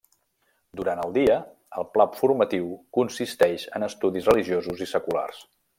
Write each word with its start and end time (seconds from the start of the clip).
Durant 0.79 1.01
el 1.03 1.13
dia, 1.17 1.35
el 1.81 1.87
pla 1.97 2.07
formatiu 2.21 2.73
consisteix 2.99 3.69
en 3.81 3.89
estudis 3.93 4.31
religiosos 4.35 4.87
i 4.89 4.93
seculars. 4.99 5.49